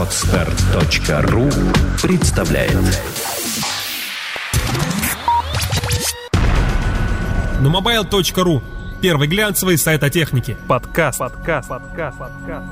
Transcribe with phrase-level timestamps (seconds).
[0.00, 1.50] Отстар.ру
[2.00, 2.72] представляет
[7.60, 8.62] Numobile.ru
[9.02, 10.56] Первый глянцевый сайт о технике.
[10.66, 11.18] Подкаст.
[11.18, 11.68] Подкаст.
[11.68, 12.18] Подкаст.
[12.18, 12.66] Подкаст.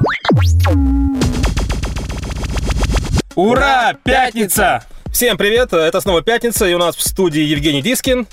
[3.35, 3.93] Ура!
[4.03, 4.87] Пятница!
[5.13, 8.27] Всем привет, это снова пятница, и у нас в студии Евгений Дискин.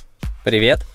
[0.46, 0.86] Привет.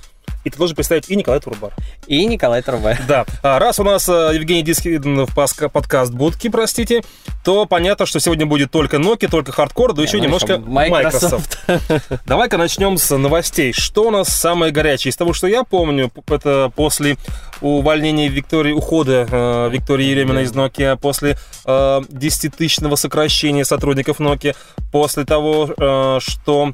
[0.44, 1.72] И ты должен представить и Николай Турбар.
[2.06, 2.98] И Николай Турбар.
[3.06, 3.26] Да.
[3.42, 7.02] А раз у нас э, Евгений Дискин в подкаст будки, простите,
[7.44, 11.58] то понятно, что сегодня будет только Nokia, только хардкор, да еще ну, немножко Microsoft.
[11.66, 12.22] Microsoft.
[12.26, 13.72] Давай-ка начнем с новостей.
[13.72, 15.10] Что у нас самое горячее?
[15.10, 17.16] Из того, что я помню, это после
[17.60, 24.56] увольнения Виктории, ухода э, Виктории Ереминой из Nokia, после э, 10-тысячного сокращения сотрудников Nokia,
[24.92, 26.72] после того, э, что...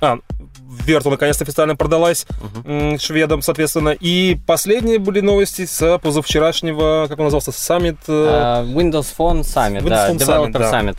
[0.00, 0.18] А,
[0.86, 2.26] Верту наконец-то официально продалась
[2.64, 3.90] м, шведам, соответственно.
[3.90, 7.96] И последние были новости с позавчерашнего, как он назывался, саммит.
[8.08, 10.80] э, Windows Phone Summit, да, Windows Phone Developer Summit, да.
[10.80, 10.96] Summit.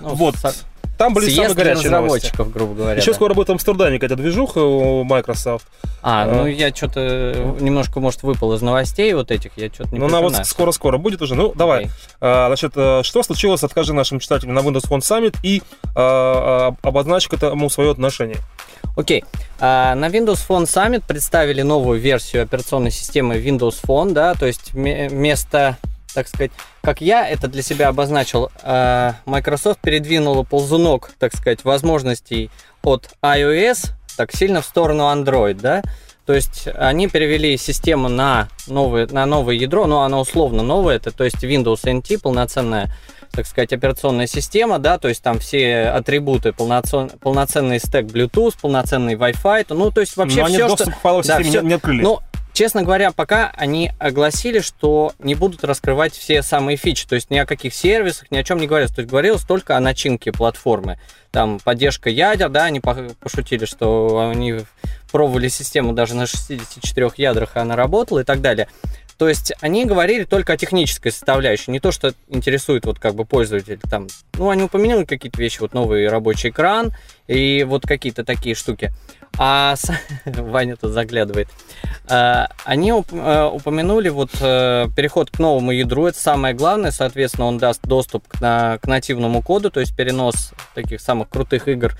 [0.00, 0.36] Ну, вот.
[0.36, 0.54] со-
[0.98, 2.26] Там были самые съезд горячие новости.
[2.26, 3.00] разработчиков, грубо говоря.
[3.00, 3.14] Еще да.
[3.16, 5.66] скоро будет в Амстердаме какая-то движуха у Microsoft.
[6.02, 6.26] А, А.
[6.26, 10.20] ну я что-то немножко, может, выпал из новостей вот этих, я что-то не Ну, она
[10.20, 11.34] вот скоро-скоро будет уже.
[11.34, 11.80] Ну, давай.
[11.84, 11.90] Окей.
[12.20, 15.62] А, значит, э, что случилось, откажи нашим читателям на Windows Phone Summit и
[15.94, 18.38] а, обозначь к этому свое отношение.
[18.96, 19.24] Окей.
[19.60, 24.72] А, на Windows Phone Summit представили новую версию операционной системы Windows Phone, да, то есть
[24.74, 25.76] ме- вместо,
[26.16, 26.50] так сказать,
[26.80, 32.50] как я это для себя обозначил, а, Microsoft передвинула ползунок, так сказать, возможностей
[32.82, 35.82] от iOS так сильно в сторону Android, да,
[36.24, 41.10] то есть они перевели систему на новое, на новое ядро, но оно условно новое, это
[41.10, 42.90] то есть Windows NT, полноценная
[43.36, 49.14] так сказать, операционная система, да, то есть там все атрибуты, полноцен, полноценный стек Bluetooth, полноценный
[49.14, 51.20] Wi-Fi, ну, то есть вообще Но они все, доступ что...
[51.20, 52.02] к Да, всё- не, не открыли.
[52.02, 52.20] Ну,
[52.56, 57.36] честно говоря, пока они огласили, что не будут раскрывать все самые фичи, то есть ни
[57.36, 60.98] о каких сервисах, ни о чем не говорилось, то есть говорилось только о начинке платформы.
[61.30, 64.60] Там поддержка ядер, да, они по- пошутили, что они
[65.12, 68.68] пробовали систему даже на 64 ядрах, и она работала и так далее.
[69.18, 73.24] То есть они говорили только о технической составляющей, не то, что интересует вот как бы
[73.24, 74.08] пользователь там.
[74.34, 76.94] Ну, они упомянули какие-то вещи, вот новый рабочий экран
[77.26, 78.92] и вот какие-то такие штуки.
[79.38, 79.74] А
[80.24, 81.48] Ваня тут заглядывает.
[82.08, 87.58] А, Они э, упомянули вот э, переход к новому ядру, это самое главное, соответственно, он
[87.58, 91.94] даст доступ к, на- к нативному коду, то есть перенос таких самых крутых игр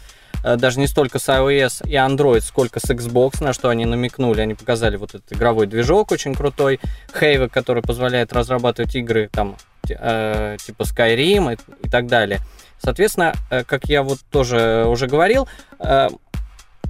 [0.44, 4.40] э, даже не столько с iOS и Android, сколько с Xbox, на что они намекнули.
[4.40, 6.78] Они показали вот этот игровой движок очень крутой,
[7.12, 12.40] Havok, который позволяет разрабатывать игры там типа Skyrim и, так далее.
[12.82, 13.34] Соответственно,
[13.66, 15.48] как я вот тоже уже говорил,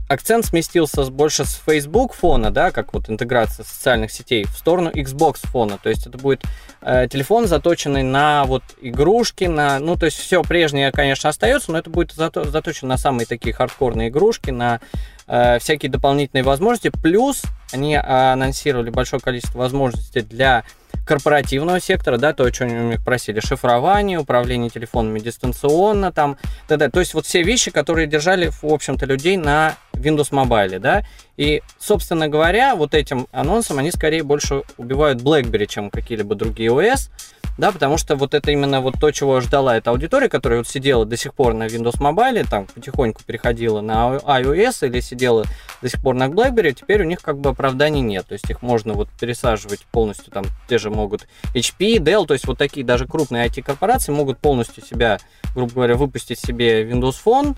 [0.09, 5.39] акцент сместился больше с Facebook фона, да, как вот интеграция социальных сетей, в сторону Xbox
[5.43, 5.79] фона.
[5.83, 6.43] То есть это будет
[6.83, 11.79] э, телефон, заточенный на вот игрушки, на, ну, то есть все прежнее, конечно, остается, но
[11.79, 14.81] это будет зато, заточено на самые такие хардкорные игрушки, на
[15.27, 16.91] э, всякие дополнительные возможности.
[16.91, 20.65] Плюс они э, анонсировали большое количество возможностей для
[21.07, 26.37] корпоративного сектора, да, то, о чем мы просили, шифрование, управление телефонами дистанционно, там,
[26.69, 26.91] т.д.
[26.91, 31.05] То есть вот все вещи, которые держали, в общем-то, людей на Windows Mobile, да,
[31.37, 37.11] и, собственно говоря, вот этим анонсом они скорее больше убивают BlackBerry, чем какие-либо другие OS,
[37.59, 41.05] да, потому что вот это именно вот то, чего ждала эта аудитория, которая вот сидела
[41.05, 45.45] до сих пор на Windows Mobile, там потихоньку переходила на iOS или сидела
[45.81, 48.63] до сих пор на BlackBerry, теперь у них как бы оправданий нет, то есть их
[48.63, 53.07] можно вот пересаживать полностью, там те же могут HP, Dell, то есть вот такие даже
[53.07, 55.19] крупные IT-корпорации могут полностью себя,
[55.55, 57.57] грубо говоря, выпустить себе Windows Phone,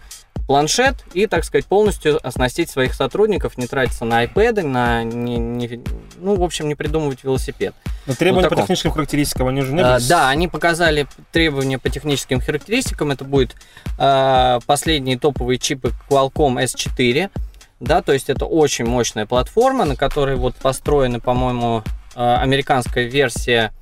[0.49, 5.83] планшет и, так сказать, полностью оснастить своих сотрудников, не тратиться на iPad, на не, не-
[6.17, 7.75] ну, в общем, не придумывать велосипед.
[8.07, 11.89] Но требования вот по техническим характеристикам, они же не А, да, они показали требования по
[11.89, 13.11] техническим характеристикам.
[13.11, 13.57] Это будет
[13.99, 17.31] а, последние топовые чипы Qualcomm S4.
[17.81, 21.85] Да, то есть это очень мощная платформа, на которой вот построена, по-моему,
[22.15, 23.73] а, американская версия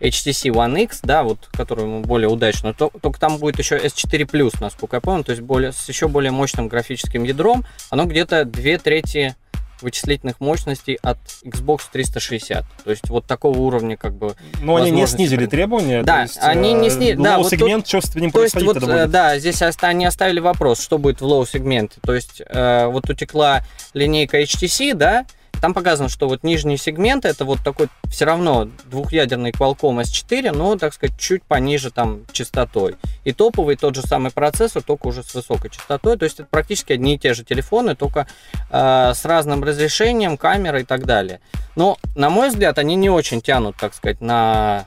[0.00, 4.54] HTC One X, да, вот, которую более удачно, то- только там будет еще S4 Plus,
[4.60, 8.78] насколько я помню, то есть более, с еще более мощным графическим ядром, оно где-то две
[8.78, 9.36] трети
[9.82, 12.64] вычислительных мощностей от Xbox 360.
[12.84, 16.02] То есть вот такого уровня как бы Но они не снизили требования.
[16.02, 18.42] Да, есть, они не э, сни- да, low вот тут- сегмент, что с ним То
[18.42, 19.10] есть вот, э, будет?
[19.10, 21.96] да, здесь они оставили вопрос, что будет в low-сегменте.
[22.02, 23.62] То есть э, вот утекла
[23.94, 25.26] линейка HTC, да,
[25.60, 30.76] там показано, что вот нижний сегмент это вот такой все равно двухъядерный Qualcomm S4, но,
[30.76, 32.96] так сказать, чуть пониже там частотой.
[33.24, 36.16] И топовый тот же самый процессор, только уже с высокой частотой.
[36.16, 38.26] То есть это практически одни и те же телефоны, только
[38.70, 41.40] э, с разным разрешением, камерой и так далее.
[41.74, 44.86] Но, на мой взгляд, они не очень тянут, так сказать, на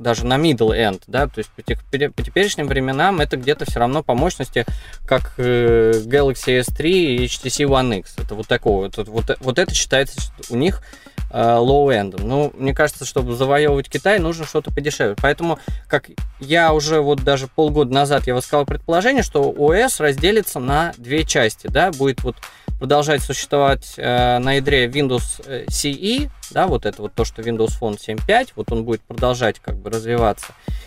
[0.00, 3.80] даже на middle end, да, то есть по, тех, по теперешним временам это где-то все
[3.80, 4.64] равно по мощности,
[5.06, 8.14] как э, Galaxy S3 и HTC One X.
[8.18, 10.82] Это вот такого, вот, вот, вот это считается у них
[11.30, 12.20] low-end.
[12.22, 15.16] Ну, мне кажется, чтобы завоевывать Китай, нужно что-то подешевле.
[15.20, 16.10] Поэтому, как
[16.40, 21.66] я уже вот даже полгода назад я высказал предположение, что ОС разделится на две части,
[21.68, 22.36] да, будет вот
[22.80, 27.78] продолжать существовать э, на ядре Windows э, CE, да, вот это вот то, что Windows
[27.78, 30.46] Phone 7.5, вот он будет продолжать как бы развиваться.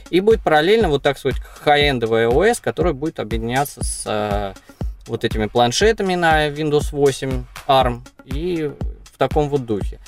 [0.10, 4.54] И будет параллельно, вот так сказать, хай-эндовый OS, который будет объединяться с э,
[5.06, 8.72] вот этими планшетами на Windows 8 ARM и
[9.12, 10.00] в таком вот духе.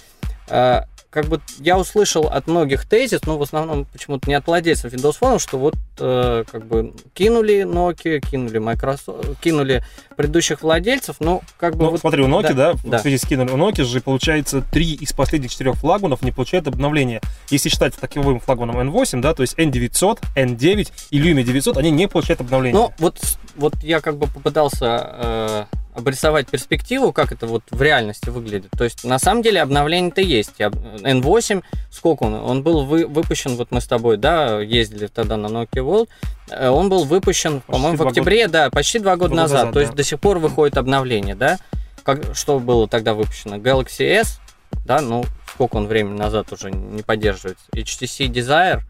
[0.48, 0.82] Э,
[1.16, 5.18] как бы я услышал от многих тезис, но в основном почему-то не от владельцев Windows
[5.18, 9.82] Phone, что вот э, как бы кинули Nokia, кинули Microsoft, кинули
[10.18, 11.86] предыдущих владельцев, но как бы...
[11.86, 12.98] Ну, вот, смотри, у Nokia, да, да.
[12.98, 16.68] в связи с кинули, у Nokia же получается три из последних четырех флагманов не получают
[16.68, 17.22] обновления.
[17.50, 22.10] Если считать таковым флагманом N8, да, то есть N900, N9 и Lumia 900, они не
[22.10, 22.78] получают обновления.
[22.78, 23.22] Ну, вот,
[23.56, 25.10] вот я как бы попытался...
[25.14, 25.66] Э,
[25.96, 28.72] обрисовать перспективу, как это вот в реальности выглядит.
[28.78, 30.60] То есть, на самом деле, обновление-то есть.
[30.60, 32.36] N8, сколько он?
[32.36, 36.10] Он был вы, выпущен, вот мы с тобой, да, ездили тогда на Nokia World,
[36.50, 39.60] э, он был выпущен, по-моему, в октябре, года, да, почти два года назад.
[39.60, 39.74] назад.
[39.74, 39.98] То есть, да.
[39.98, 41.58] до сих пор выходит обновление, да?
[42.04, 43.56] Как, что было тогда выпущено?
[43.56, 44.40] Galaxy S,
[44.86, 47.66] да, ну, сколько он времени назад уже не поддерживается.
[47.74, 48.82] HTC Desire,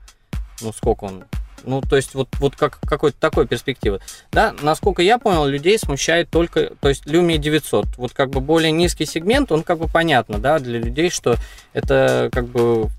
[0.62, 1.26] ну, сколько он
[1.66, 4.00] ну, то есть вот, вот как какой-то такой перспективы.
[4.32, 7.98] Да, насколько я понял, людей смущает только, то есть Lumia 900.
[7.98, 11.36] Вот как бы более низкий сегмент, он как бы понятно, да, для людей, что
[11.74, 12.90] это как бы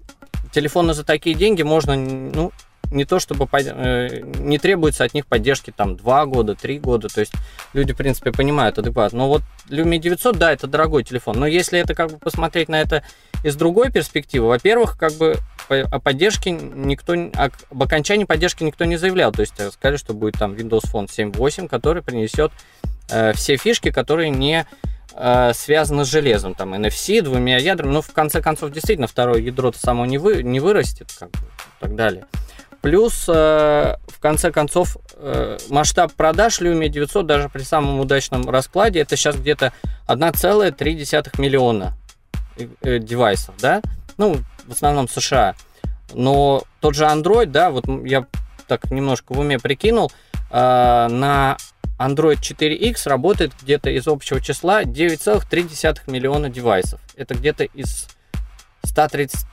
[0.52, 2.52] телефоны за такие деньги можно, ну,
[2.90, 7.20] не то чтобы э, не требуется от них поддержки там 2 года, 3 года, то
[7.20, 7.32] есть
[7.72, 9.18] люди, в принципе, понимают адекватно.
[9.18, 12.80] Но вот Lumia 900, да, это дорогой телефон, но если это как бы посмотреть на
[12.80, 13.02] это
[13.42, 15.36] из другой перспективы, во-первых, как бы
[15.68, 20.54] о поддержке никто, об окончании поддержки никто не заявлял, то есть сказали, что будет там
[20.54, 22.52] Windows Phone 7.8, который принесет
[23.10, 24.66] э, все фишки, которые не
[25.14, 29.78] э, связаны с железом, там NFC, двумя ядрами, но в конце концов действительно второе ядро-то
[29.78, 32.26] само не, вы, не вырастет, как бы, и так далее.
[32.86, 39.00] Плюс, э, в конце концов, э, масштаб продаж Lumia 900 даже при самом удачном раскладе
[39.00, 39.72] это сейчас где-то
[40.06, 41.94] 1,3 миллиона
[42.56, 43.82] э, девайсов, да?
[44.18, 44.36] Ну,
[44.68, 45.56] в основном США.
[46.14, 48.24] Но тот же Android, да, вот я
[48.68, 50.12] так немножко в уме прикинул,
[50.52, 51.56] на
[51.98, 57.00] Android 4X работает где-то из общего числа 9,3 миллиона девайсов.
[57.16, 58.06] Это где-то из
[58.84, 59.44] 130,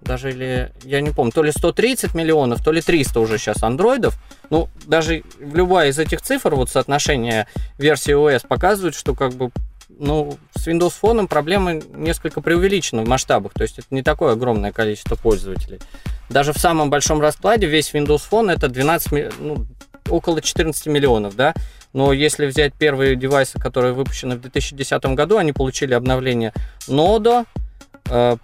[0.00, 4.18] даже или, я не помню, то ли 130 миллионов, то ли 300 уже сейчас андроидов.
[4.50, 7.46] Ну, даже в любая из этих цифр, вот соотношение
[7.76, 9.50] версии OS показывает, что как бы
[9.88, 14.72] ну, с Windows Phone проблемы несколько преувеличены в масштабах, то есть это не такое огромное
[14.72, 15.80] количество пользователей.
[16.28, 19.66] Даже в самом большом раскладе весь Windows Phone это 12, ну,
[20.08, 21.54] около 14 миллионов, да,
[21.92, 26.52] но если взять первые девайсы, которые выпущены в 2010 году, они получили обновление
[26.86, 27.46] Nodo,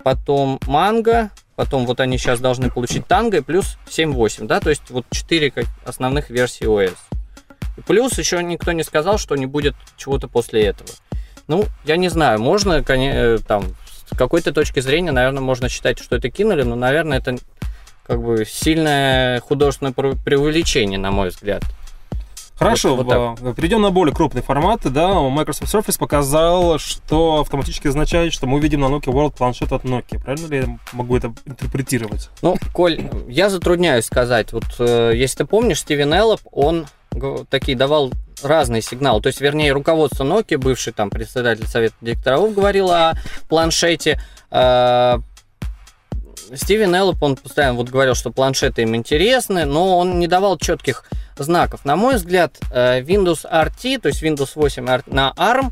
[0.03, 4.91] потом Mango, Потом вот они сейчас должны получить танго и плюс 7.8, да, то есть
[4.91, 5.53] вот 4
[5.85, 6.67] основных версии.
[7.77, 10.91] И плюс еще никто не сказал, что не будет чего-то после этого.
[11.47, 13.67] Ну, я не знаю, можно, э, там,
[14.11, 17.37] с какой-то точки зрения, наверное, можно считать, что это кинули, но, наверное, это
[18.05, 21.63] как бы сильное художественное преувеличение, на мой взгляд.
[22.57, 23.57] Хорошо, вот, вот так.
[23.57, 24.81] перейдем на более крупный формат.
[24.85, 29.85] Да, Microsoft Surface показал, что автоматически означает, что мы увидим на Nokia World планшет от
[29.85, 30.23] Nokia.
[30.23, 32.31] Правильно ли я могу это интерпретировать?
[32.43, 34.53] Ну, Коль, я затрудняюсь сказать.
[34.53, 36.87] Вот э, если ты помнишь, Стивен Эллоп, он
[37.51, 39.21] такие давал разные сигналы.
[39.21, 43.15] То есть, вернее, руководство Nokia, бывший там председатель совета директоров, говорил о
[43.49, 44.21] планшете.
[44.51, 45.19] Э,
[46.57, 51.05] Стивен Эллоп, он постоянно вот говорил, что планшеты им интересны, но он не давал четких
[51.37, 51.85] знаков.
[51.85, 55.71] На мой взгляд, э, Windows RT, то есть Windows 8 на ARM,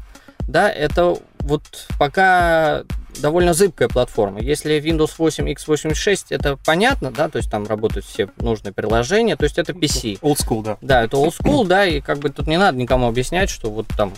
[0.49, 2.83] да, это вот пока
[3.21, 4.41] довольно зыбкая платформа.
[4.41, 9.45] Если Windows 8 x86, это понятно, да, то есть там работают все нужные приложения, то
[9.45, 10.21] есть это PC.
[10.21, 10.79] Old school, да.
[10.81, 13.87] Да, это old school, да, и как бы тут не надо никому объяснять, что вот
[13.97, 14.13] там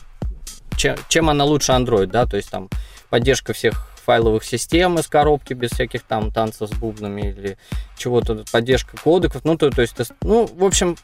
[0.77, 2.69] чем, чем она лучше Android, да, то есть там
[3.11, 7.59] поддержка всех файловых систем из коробки без всяких там танцев с бубнами или
[7.97, 10.97] чего-то, поддержка кодеков, ну, то, то есть, ну, в общем,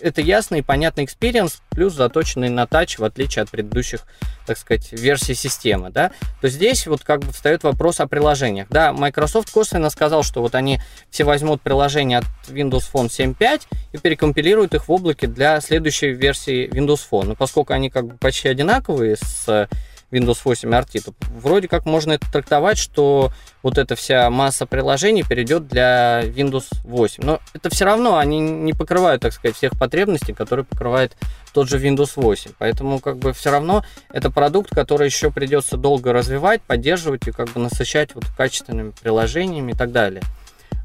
[0.00, 4.06] это ясный и понятный experience, плюс заточенный на touch, в отличие от предыдущих,
[4.46, 8.92] так сказать, версий системы, да, то здесь вот как бы встает вопрос о приложениях, да,
[8.92, 10.80] Microsoft косвенно сказал, что вот они
[11.10, 16.68] все возьмут приложения от Windows Phone 7.5 и перекомпилируют их в облаке для следующей версии
[16.68, 19.68] Windows Phone, но поскольку они как бы почти одинаковые с
[20.14, 25.24] Windows 8 RT, то вроде как можно это трактовать, что вот эта вся масса приложений
[25.28, 27.24] перейдет для Windows 8.
[27.24, 31.16] Но это все равно они не покрывают, так сказать, всех потребностей, которые покрывает
[31.52, 32.52] тот же Windows 8.
[32.58, 37.50] Поэтому как бы все равно это продукт, который еще придется долго развивать, поддерживать и как
[37.50, 40.22] бы насыщать вот качественными приложениями и так далее.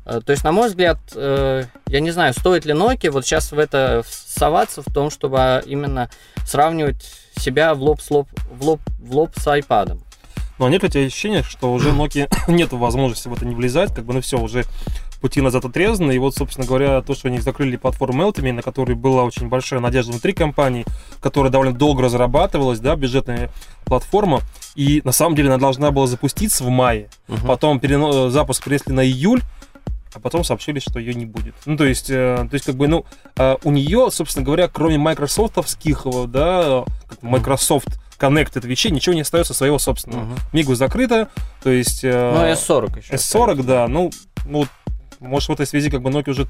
[0.09, 3.51] Э, то есть, на мой взгляд, э, я не знаю, стоит ли Nokia вот сейчас
[3.51, 6.09] в это соваться, в том, чтобы именно
[6.45, 9.99] сравнивать себя в лоб с, лоб, в лоб, в лоб с iPad.
[10.57, 14.05] Но нет у тебя ощущения, что уже Nokia нет возможности в это не влезать, как
[14.05, 14.63] бы, ну все, уже
[15.21, 16.13] пути назад отрезаны.
[16.13, 19.79] И вот, собственно говоря, то, что они закрыли платформу Meltemy, на которой была очень большая
[19.79, 20.85] надежда внутри компании,
[21.21, 23.51] которая довольно долго разрабатывалась, да, бюджетная
[23.85, 24.41] платформа.
[24.75, 27.09] И на самом деле она должна была запуститься в мае.
[27.27, 27.45] Угу.
[27.45, 28.29] Потом перено...
[28.29, 29.41] запуск перенесли на июль
[30.13, 31.55] а потом сообщили, что ее не будет.
[31.65, 33.05] Ну, то есть, э, то есть как бы, ну,
[33.37, 36.83] э, у нее, собственно говоря, кроме майкрософтовских, да,
[37.21, 40.23] Microsoft Connected вещей, ничего не остается своего собственного.
[40.23, 40.39] Uh-huh.
[40.51, 41.29] Мигу закрыто,
[41.63, 42.03] то есть...
[42.03, 43.13] Э, ну, S40 еще.
[43.13, 44.11] S40, да, ну,
[44.45, 44.65] ну,
[45.19, 46.47] может, в этой связи как бы Nokia уже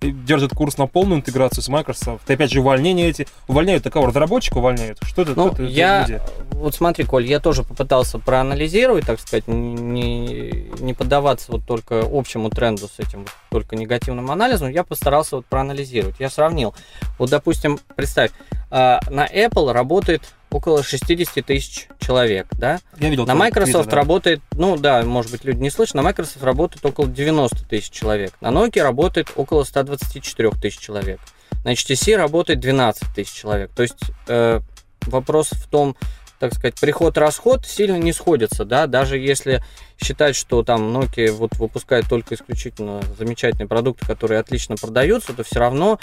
[0.00, 2.28] держит курс на полную интеграцию с Microsoft.
[2.28, 3.26] И опять же, увольнения эти.
[3.48, 4.98] Увольняют такого разработчика, увольняют.
[5.02, 5.34] Что это?
[5.34, 6.02] Ну, это, я...
[6.02, 6.22] Это
[6.64, 12.50] вот смотри, Коль, я тоже попытался проанализировать, так сказать, не, не поддаваться вот только общему
[12.50, 14.70] тренду с этим вот, только негативным анализом.
[14.70, 16.16] Я постарался вот проанализировать.
[16.18, 16.74] Я сравнил.
[17.18, 18.30] Вот, допустим, представь,
[18.70, 22.80] а, на Apple работает около 60 тысяч человек, да?
[22.98, 23.26] Я видел.
[23.26, 23.96] На Microsoft да.
[23.96, 28.32] работает, ну да, может быть, люди не слышат, на Microsoft работает около 90 тысяч человек.
[28.40, 31.20] На Nokia работает около 124 тысяч человек.
[31.64, 33.70] На HTC работает 12 тысяч человек.
[33.74, 34.60] То есть э,
[35.06, 35.96] вопрос в том,
[36.38, 39.62] так сказать, приход-расход сильно не сходится, да, даже если
[40.02, 45.60] считать, что там Nokia вот выпускает только исключительно замечательные продукты, которые отлично продаются, то все
[45.60, 45.98] равно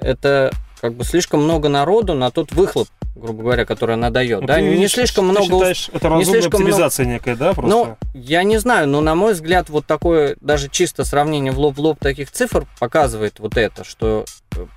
[0.00, 0.52] это
[0.84, 4.42] как бы слишком много народу на тот выхлоп, грубо говоря, который она дает.
[4.42, 4.60] Ну, да?
[4.60, 5.46] Не слишком много...
[5.46, 7.14] Считаешь, это разумная не слишком оптимизация много...
[7.14, 7.70] некая, да, просто?
[7.70, 11.78] Ну, я не знаю, но на мой взгляд, вот такое даже чисто сравнение в лоб
[11.78, 14.26] в лоб таких цифр показывает вот это, что,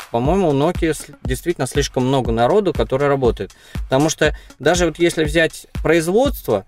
[0.10, 0.96] по-моему, у Nokia
[1.26, 3.52] действительно слишком много народу, который работает.
[3.74, 6.66] Потому что даже вот если взять производство,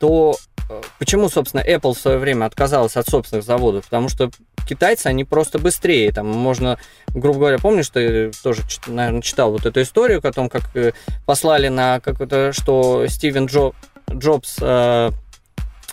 [0.00, 0.49] то э,
[0.98, 3.84] почему, собственно, Apple в свое время отказалась от собственных заводов?
[3.84, 4.30] Потому что
[4.68, 6.12] китайцы, они просто быстрее.
[6.12, 10.62] Там можно, грубо говоря, помнишь, ты тоже, наверное, читал вот эту историю о том, как
[10.74, 10.92] э,
[11.26, 13.72] послали на какое-то, что Стивен Джо,
[14.12, 15.10] Джобс э,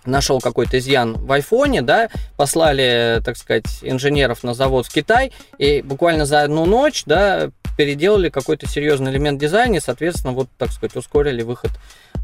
[0.07, 5.81] нашел какой-то изъян в айфоне, да, послали, так сказать, инженеров на завод в Китай, и
[5.81, 10.95] буквально за одну ночь, да, переделали какой-то серьезный элемент дизайна, и, соответственно, вот, так сказать,
[10.95, 11.71] ускорили выход.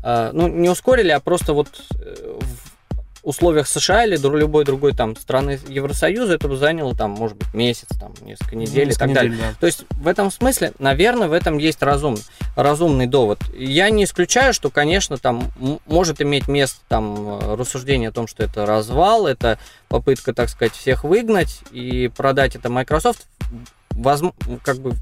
[0.03, 1.67] Э, ну, не ускорили, а просто вот
[1.99, 2.39] э,
[3.23, 7.87] условиях США или любой другой там страны Евросоюза это бы заняло там, может быть, месяц,
[7.99, 9.53] там, несколько недель несколько и так недель, далее.
[9.53, 9.59] Да.
[9.59, 12.17] То есть в этом смысле, наверное, в этом есть разум,
[12.55, 13.39] разумный довод.
[13.57, 15.51] Я не исключаю, что, конечно, там
[15.85, 21.03] может иметь место там рассуждение о том, что это развал, это попытка, так сказать, всех
[21.03, 23.25] выгнать и продать это Microsoft.
[23.91, 24.93] Возможно, как бы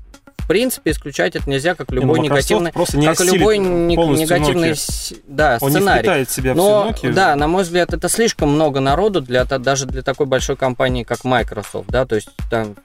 [0.47, 4.75] принципе, исключать это нельзя, как любой не, ну, негативный, как любой негативный
[5.27, 6.19] да, Он сценарий.
[6.19, 10.25] Не себя Но, да, на мой взгляд, это слишком много народу для, даже для такой
[10.25, 12.75] большой компании, как Microsoft, да, то есть там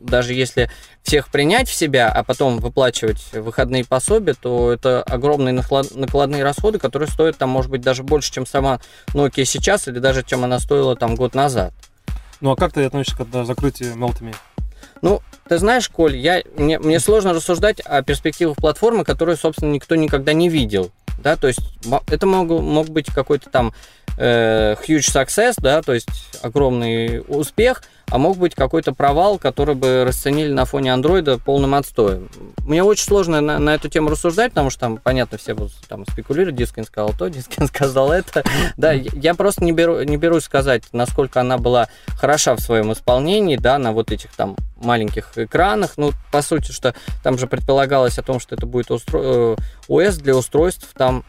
[0.00, 0.70] даже если
[1.02, 7.08] всех принять в себя, а потом выплачивать выходные пособия, то это огромные накладные расходы, которые
[7.08, 10.96] стоят там, может быть, даже больше, чем сама Nokia сейчас, или даже чем она стоила
[10.96, 11.72] там год назад.
[12.40, 14.34] Ну а как ты относишься к закрытию Meltemi?
[15.02, 19.94] Ну, ты знаешь, Коль, я, мне, мне сложно рассуждать о перспективах платформы, которую, собственно, никто
[19.96, 20.90] никогда не видел.
[21.22, 21.60] Да, то есть
[22.08, 23.74] это мог, мог быть какой-то там
[24.16, 26.08] э, huge success, да, то есть
[26.42, 32.28] огромный успех, а мог быть какой-то провал, который бы расценили на фоне андроида полным отстоем.
[32.66, 36.04] Мне очень сложно на, на эту тему рассуждать, потому что там, понятно, все будут там
[36.06, 38.42] спекулируют, Дискин сказал то, Дискин сказал это.
[38.76, 41.88] Да, я просто не, беру, не берусь сказать, насколько она была
[42.18, 45.92] хороша в своем исполнении, да, на вот этих там маленьких экранах.
[45.96, 49.56] Ну, по сути, что там же предполагалось о том, что это будет устро...
[49.88, 51.24] ОС э, для устройств там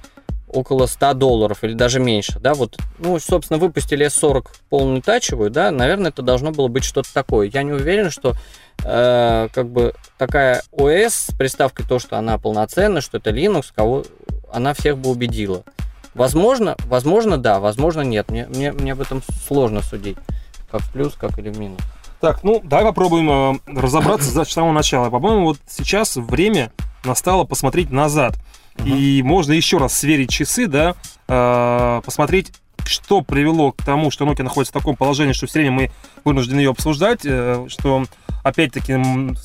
[0.53, 5.71] около 100 долларов или даже меньше, да, вот, ну, собственно, выпустили S40 полную тачевую, да,
[5.71, 7.49] наверное, это должно было быть что-то такое.
[7.53, 8.35] Я не уверен, что
[8.83, 14.03] э, как бы такая OS с приставкой то, что она полноценная, что это Linux, кого
[14.51, 15.63] она всех бы убедила.
[16.13, 18.29] Возможно, возможно, да, возможно, нет.
[18.29, 20.17] Мне, мне, мне в этом сложно судить,
[20.69, 21.79] как в плюс, как или в минус.
[22.21, 25.09] Так, ну, давай попробуем э, разобраться с самого начала.
[25.09, 26.71] По-моему, вот сейчас время
[27.03, 28.37] настало посмотреть назад.
[28.85, 30.95] И можно еще раз сверить часы, да,
[31.27, 32.53] э, посмотреть,
[32.85, 35.91] что привело к тому, что Nokia находится в таком положении, что все время мы
[36.23, 38.05] вынуждены ее обсуждать, э, что
[38.43, 38.99] опять-таки,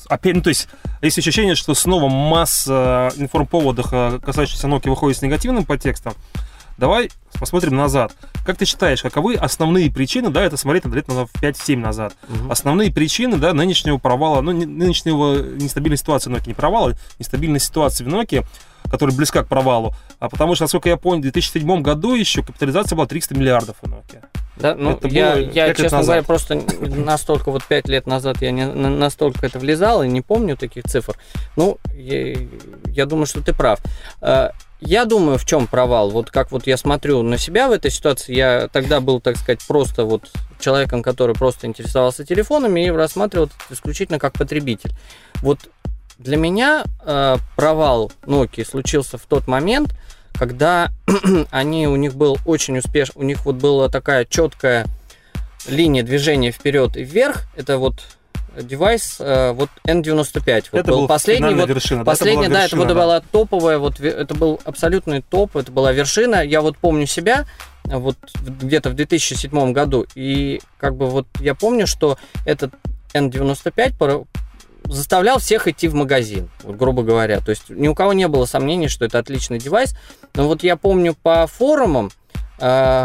[0.07, 0.67] опять, ну, то есть,
[1.01, 6.13] есть ощущение, что снова масса информповодов, э, касающихся Nokia, выходит с негативным подтекстом.
[6.77, 8.13] Давай посмотрим назад.
[8.47, 12.49] Как ты считаешь, каковы основные причины, да, это смотреть на лет на 5-7 назад, угу.
[12.49, 18.05] основные причины, да, нынешнего провала, ну, нынешнего нестабильной ситуации в Nokia, не провала, нестабильной ситуации
[18.05, 18.45] в Nokia,
[18.89, 22.95] которая близка к провалу, а потому что, насколько я понял, в 2007 году еще капитализация
[22.95, 24.23] была 300 миллиардов у Nokia.
[24.55, 28.65] Да, ну, это я, я честно говоря, просто настолько вот 5 лет назад я не
[28.65, 31.17] настолько это влезал и не помню таких цифр.
[31.57, 32.37] Ну, я,
[32.85, 33.79] я думаю, что ты прав.
[34.79, 36.11] Я думаю, в чем провал.
[36.11, 39.59] Вот как вот я смотрю на себя в этой ситуации, я тогда был, так сказать,
[39.67, 40.29] просто вот
[40.59, 44.91] человеком, который просто интересовался телефонами и рассматривал исключительно как потребитель.
[45.41, 45.59] Вот
[46.19, 49.95] для меня э, провал Nokia случился в тот момент,
[50.33, 50.89] когда
[51.51, 54.85] они, у них был очень успешный, у них вот была такая четкая
[55.67, 57.43] линия движения вперед и вверх.
[57.55, 58.03] Это вот
[58.61, 60.65] девайс, э, вот N95.
[60.71, 62.03] Вот это был, последний, вот, вершина.
[62.05, 63.01] Последний, да, это, да, вершина, это вот да.
[63.03, 66.43] была топовая, вот это был абсолютный топ, это была вершина.
[66.43, 67.45] Я вот помню себя,
[67.85, 72.73] вот где-то в 2007 году, и как бы вот я помню, что этот
[73.13, 74.25] N95
[74.85, 77.39] заставлял всех идти в магазин, вот, грубо говоря.
[77.39, 79.95] То есть ни у кого не было сомнений, что это отличный девайс.
[80.33, 82.11] Но вот я помню по форумам,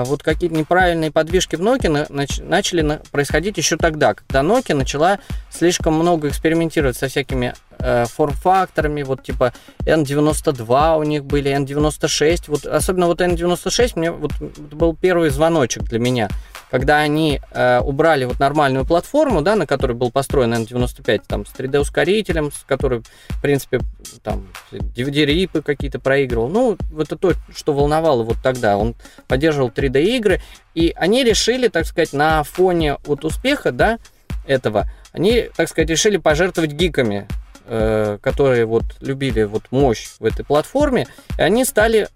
[0.07, 5.19] вот какие-то неправильные подвижки в Nokia нач- начали на- происходить еще тогда, когда Nokia начала
[5.51, 9.53] слишком много экспериментировать со всякими э, форм-факторами, вот типа
[9.85, 15.99] N92 у них были, N96, вот особенно вот N96 мне вот был первый звоночек для
[15.99, 16.29] меня
[16.73, 21.51] когда они э, убрали вот нормальную платформу, да, на которой был построен N95, там, с
[21.51, 23.81] 3D-ускорителем, с которой, в принципе,
[24.23, 26.49] там, DVD-рипы какие-то проигрывал.
[26.49, 28.79] Ну, это то, что волновало вот тогда.
[28.79, 28.95] Он
[29.29, 30.41] поддерживал 3D-игры,
[30.75, 33.99] и они решили, так сказать, на фоне вот успеха, да,
[34.47, 37.29] этого, они, так сказать, решили пожертвовать гиками,
[37.67, 41.07] э, которые вот любили вот мощь в этой платформе,
[41.39, 42.09] и они стали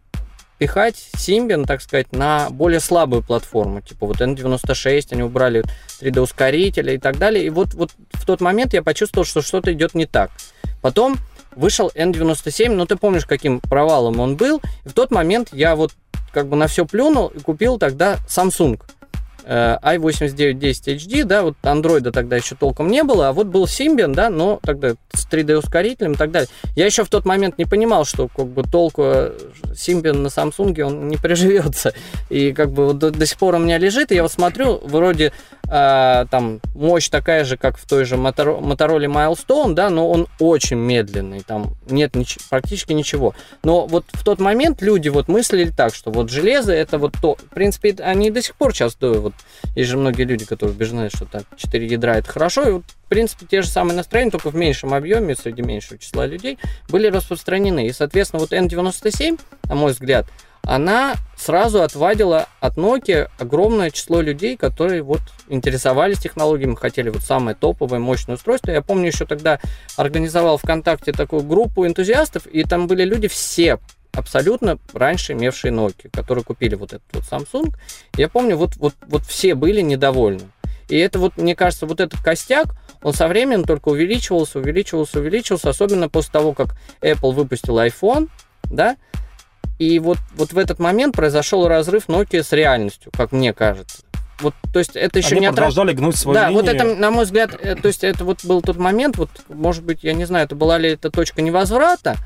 [0.59, 3.81] пихать Symbian, так сказать, на более слабую платформу.
[3.81, 5.65] Типа вот N96, они убрали
[6.01, 7.45] 3D-ускорители и так далее.
[7.45, 10.31] И вот, вот в тот момент я почувствовал, что что-то идет не так.
[10.83, 11.17] Потом
[11.55, 14.61] вышел N97, ну ты помнишь, каким провалом он был.
[14.85, 15.93] И в тот момент я вот
[16.33, 18.81] как бы на все плюнул и купил тогда Samsung
[19.47, 24.29] i8910 HD, да, вот андроида тогда еще толком не было, а вот был Symbian, да,
[24.29, 26.49] но тогда с 3D-ускорителем и так далее.
[26.75, 29.39] Я еще в тот момент не понимал, что как бы толку э,
[29.73, 31.93] Symbian на Samsung он не приживется.
[32.29, 34.81] И как бы вот до, до сих пор у меня лежит, и я вот смотрю,
[34.83, 35.33] вроде
[35.71, 40.77] э, там мощь такая же, как в той же Motorola Milestone, да, но он очень
[40.77, 43.35] медленный, там нет нич- практически ничего.
[43.63, 47.37] Но вот в тот момент люди вот мыслили так, что вот железо это вот то,
[47.37, 49.35] в принципе, они до сих пор сейчас вот
[49.75, 53.09] есть же многие люди, которые убеждены, что так 4 ядра это хорошо, и вот в
[53.09, 57.87] принципе, те же самые настроения, только в меньшем объеме, среди меньшего числа людей, были распространены.
[57.87, 60.27] И, соответственно, вот N97, на мой взгляд,
[60.67, 67.57] она сразу отвадила от Nokia огромное число людей, которые вот интересовались технологиями, хотели вот самое
[67.57, 68.73] топовое, мощное устройство.
[68.73, 69.61] Я помню, еще тогда
[69.97, 73.79] организовал ВКонтакте такую группу энтузиастов, и там были люди все
[74.13, 77.75] абсолютно раньше имевшие Nokia, которые купили вот этот вот Samsung.
[78.17, 80.51] Я помню, вот, вот, вот все были недовольны.
[80.89, 82.67] И это вот, мне кажется, вот этот костяк,
[83.03, 88.29] он со временем только увеличивался, увеличивался, увеличивался, особенно после того, как Apple выпустил iPhone,
[88.65, 88.97] да,
[89.79, 93.99] и вот, вот в этот момент произошел разрыв Nokia с реальностью, как мне кажется.
[94.41, 96.01] Вот, то есть это еще Они не продолжали отрав...
[96.01, 96.63] гнуть свою Да, линию.
[96.63, 99.83] вот это, на мой взгляд, э, то есть это вот был тот момент, вот, может
[99.83, 102.17] быть, я не знаю, это была ли это точка невозврата,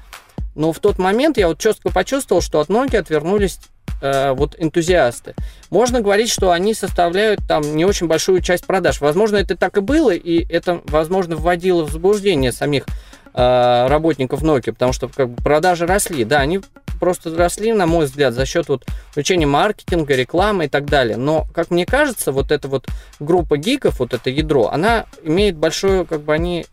[0.56, 3.60] но в тот момент я вот четко почувствовал, что от Nokia отвернулись
[4.02, 5.34] э, вот энтузиасты.
[5.70, 9.00] Можно говорить, что они составляют там не очень большую часть продаж.
[9.00, 12.86] Возможно, это так и было, и это, возможно, вводило в заблуждение самих
[13.34, 16.24] э, работников Nokia, потому что как бы продажи росли.
[16.24, 16.60] Да, они
[17.00, 21.16] просто росли, на мой взгляд, за счет вот включения маркетинга, рекламы и так далее.
[21.16, 22.86] Но, как мне кажется, вот эта вот
[23.18, 26.66] группа гиков, вот это ядро, она имеет большое, как бы они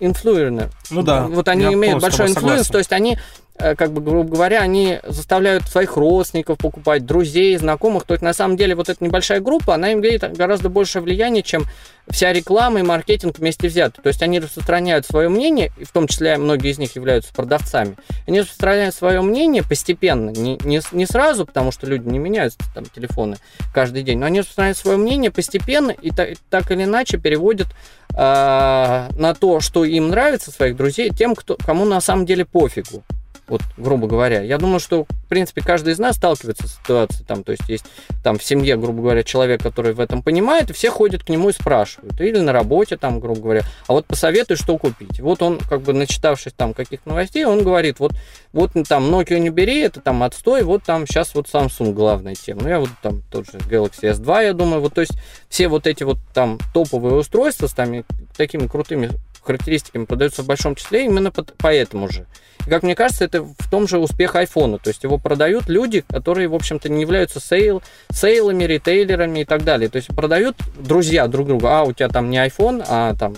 [0.00, 0.70] инфлюенер.
[0.90, 1.26] Ну да.
[1.26, 3.18] Вот они имеют большой influence, то есть они
[3.58, 8.04] Э, как бы, грубо говоря, они заставляют своих родственников покупать, друзей, знакомых.
[8.04, 11.66] То есть, на самом деле, вот эта небольшая группа, она имеет гораздо больше влияния, чем
[12.08, 14.00] вся реклама и маркетинг вместе взяты.
[14.02, 17.96] То есть, они распространяют свое мнение, и в том числе многие из них являются продавцами.
[18.26, 22.86] Они распространяют свое мнение постепенно, не, не, не сразу, потому что люди не меняют там
[22.86, 23.36] телефоны
[23.72, 27.68] каждый день, но они распространяют свое мнение постепенно и так, так или иначе переводят
[28.14, 33.02] э, на то, что им нравится, своих друзей, тем, кто, кому на самом деле пофигу.
[33.48, 34.40] Вот, грубо говоря.
[34.42, 37.84] Я думаю, что, в принципе, каждый из нас сталкивается с ситуацией, там, то есть есть
[38.22, 41.48] там в семье, грубо говоря, человек, который в этом понимает, и все ходят к нему
[41.48, 42.20] и спрашивают.
[42.20, 45.20] Или на работе, там, грубо говоря, а вот посоветуй, что купить.
[45.20, 48.12] Вот он, как бы, начитавшись там каких-то новостей, он говорит, вот,
[48.52, 52.62] вот там Nokia не бери, это там отстой, вот там сейчас вот Samsung главная тема.
[52.62, 55.12] Ну, я вот там тот же Galaxy S2, я думаю, вот, то есть
[55.48, 58.04] все вот эти вот там топовые устройства с там,
[58.36, 59.10] такими крутыми
[59.42, 62.26] характеристиками продаются в большом числе именно поэтому же.
[62.66, 64.78] И, как мне кажется, это в том же успех айфона.
[64.78, 69.44] То есть его продают люди, которые, в общем-то, не являются sale, sale ами, ритейлерами и
[69.44, 69.88] так далее.
[69.88, 71.66] То есть продают друзья друг другу.
[71.66, 73.34] А, у тебя там не iPhone, а там,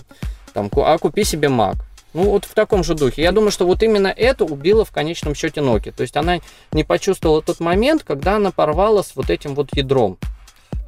[0.53, 1.77] там а купи себе Mac.
[2.13, 3.23] Ну, вот в таком же духе.
[3.23, 5.91] Я думаю, что вот именно это убило в конечном счете Nokia.
[5.91, 6.39] То есть она
[6.71, 10.17] не почувствовала тот момент, когда она порвала с вот этим вот ядром.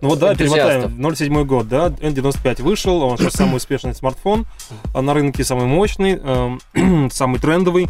[0.01, 1.15] Ну вот да, перемотаем.
[1.15, 4.45] 07 год, да, N95 вышел, он сейчас самый успешный смартфон
[4.93, 7.87] а на рынке, самый мощный, э, самый трендовый.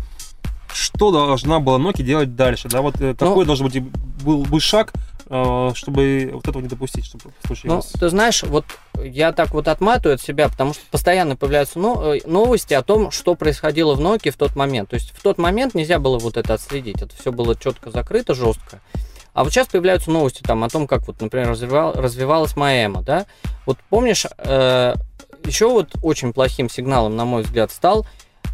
[0.74, 2.70] Что должна была Nokia делать дальше?
[2.70, 4.94] Да, вот э, какой ну, должен быть был бы шаг,
[5.30, 7.90] э, чтобы вот этого не допустить, чтобы случилось?
[7.94, 8.66] Ну, ты знаешь, вот
[9.04, 13.36] я так вот отматываю от себя, потому что постоянно появляются э, новости о том, что
[13.36, 14.90] происходило в Nokia в тот момент.
[14.90, 17.02] То есть в тот момент нельзя было вот это отследить.
[17.02, 18.82] Это все было четко закрыто, жестко.
[19.38, 23.28] А вот сейчас появляются новости там о том, как вот, например, развивал, развивалась Маэма, да?
[23.68, 24.96] Вот помнишь, э,
[25.46, 28.08] еще вот очень плохим сигналом, на мой взгляд, стал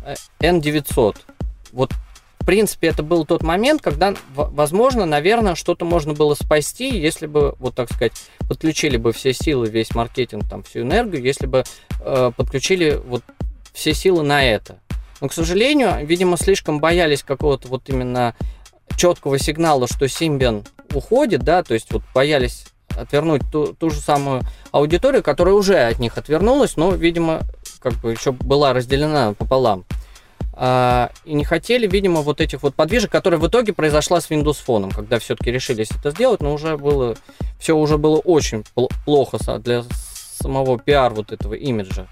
[0.06, 1.16] э, N900.
[1.72, 1.94] Вот
[2.38, 7.56] в принципе, это был тот момент, когда, возможно, наверное, что-то можно было спасти, если бы,
[7.60, 8.12] вот так сказать,
[8.50, 11.64] подключили бы все силы, весь маркетинг, там, всю энергию, если бы
[12.02, 13.24] э, подключили вот
[13.72, 14.80] все силы на это.
[15.22, 18.36] Но, к сожалению, видимо, слишком боялись какого-то вот именно
[18.98, 20.64] четкого сигнала, что Симбиан
[20.96, 26.00] уходит, да, то есть вот боялись отвернуть ту, ту же самую аудиторию, которая уже от
[26.00, 27.42] них отвернулась, но, видимо,
[27.80, 29.86] как бы еще была разделена пополам.
[30.56, 34.58] А, и не хотели, видимо, вот этих вот подвижек, которые в итоге произошла с Windows
[34.66, 37.16] Phone, когда все-таки решились это сделать, но уже было,
[37.60, 38.64] все уже было очень
[39.06, 39.84] плохо для
[40.40, 42.08] самого пиар вот этого имиджа.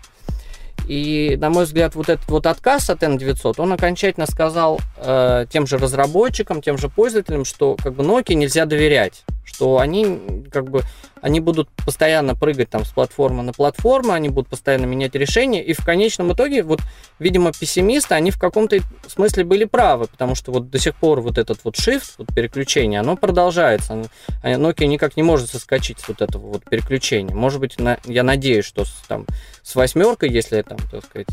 [0.92, 5.66] И, на мой взгляд, вот этот вот отказ от N900, он окончательно сказал э, тем
[5.66, 10.20] же разработчикам, тем же пользователям, что как бы Nokia нельзя доверять, что они
[10.52, 10.84] как бы
[11.22, 15.74] они будут постоянно прыгать там с платформы на платформу, они будут постоянно менять решения, и
[15.74, 16.82] в конечном итоге, вот,
[17.20, 21.38] видимо, пессимисты, они в каком-то смысле были правы, потому что вот до сих пор вот
[21.38, 24.04] этот вот shift, вот переключение, оно продолжается.
[24.44, 27.36] А Nokia никак не может соскочить с вот этого вот переключения.
[27.36, 29.26] Может быть, на, я надеюсь, что с, там
[29.62, 31.28] с восьмеркой, если там, так сказать,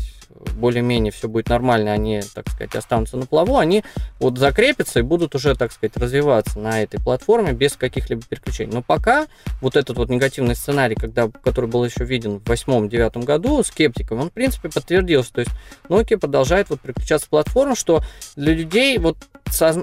[0.55, 3.83] более-менее все будет нормально, они, так сказать, останутся на плаву, они
[4.19, 8.73] вот закрепятся и будут уже, так сказать, развиваться на этой платформе без каких-либо переключений.
[8.73, 9.27] Но пока
[9.61, 14.29] вот этот вот негативный сценарий, когда, который был еще виден в восьмом-девятом году скептиком, он,
[14.29, 15.33] в принципе, подтвердился.
[15.33, 15.51] То есть
[15.87, 18.03] Nokia продолжает вот переключаться с платформ, что
[18.35, 19.17] для людей вот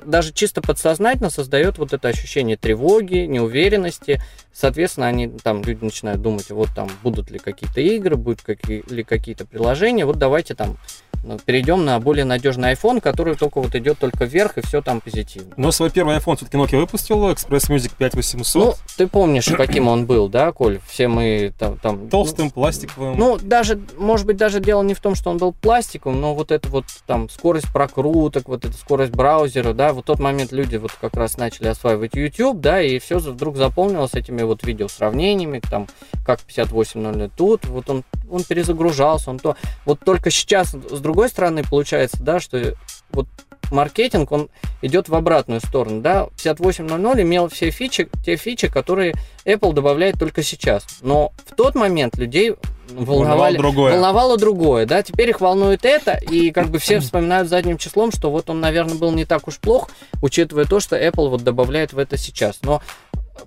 [0.05, 4.23] даже чисто подсознательно создает вот это ощущение тревоги, неуверенности.
[4.53, 9.05] Соответственно, они там люди начинают думать, вот там будут ли какие-то игры, будут какие, ли
[9.05, 10.07] какие-то приложения.
[10.07, 10.79] Вот давайте там
[11.27, 15.01] ну, перейдем на более надежный iPhone, который только вот идет только вверх, и все там
[15.01, 15.55] позитивно.
[15.57, 18.65] Но свой первый iPhone все-таки Nokia выпустил, Express Music 5800.
[18.65, 20.79] Ну, ты помнишь, каким он был, да, Коль?
[20.89, 21.79] Все мы там...
[21.79, 23.19] там Толстым, ну, пластиковым.
[23.19, 26.53] Ну, даже, может быть, даже дело не в том, что он был пластиковым, но вот
[26.53, 30.93] это вот там скорость прокруток, вот эта скорость браузера, да, вот тот момент люди вот
[31.01, 35.87] как раз начали осваивать YouTube, да, и все вдруг заполнилось этими вот видео сравнениями, там,
[36.25, 39.57] как 5800 тут, вот он, он перезагружался, он то...
[39.85, 42.75] Вот только сейчас, с другой стороны, получается, да, что
[43.11, 43.27] вот
[43.71, 44.49] маркетинг, он
[44.83, 50.43] идет в обратную сторону, да, 5800 имел все фичи, те фичи, которые Apple добавляет только
[50.43, 52.55] сейчас, но в тот момент людей
[52.89, 53.93] волновали, другое.
[53.93, 58.31] волновало другое, да, теперь их волнует это, и как бы все вспоминают задним числом, что
[58.31, 59.91] вот он, наверное, был не так уж плох,
[60.23, 62.83] учитывая то, что Apple вот добавляет в это сейчас, но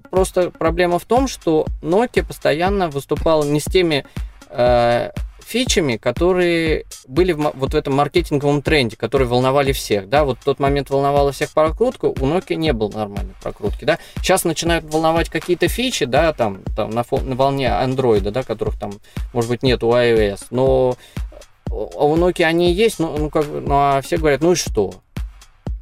[0.09, 4.05] просто проблема в том, что Nokia постоянно выступала не с теми
[4.49, 5.11] э,
[5.49, 10.43] фичами, которые были в, вот в этом маркетинговом тренде, которые волновали всех, да, вот в
[10.43, 15.29] тот момент волновала всех прокрутка, у Nokia не было нормальной прокрутки, да, сейчас начинают волновать
[15.29, 18.91] какие-то фичи, да, там, там на, фон, на волне Android, да, которых там,
[19.33, 20.95] может быть, нет у iOS, но
[21.71, 24.93] у Nokia они есть, ну, ну, как, ну а все говорят, ну и что?